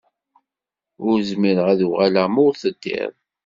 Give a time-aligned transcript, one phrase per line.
[1.07, 3.13] Ur zmireɣ ad uɣaleɣ ma ur teddiḍ.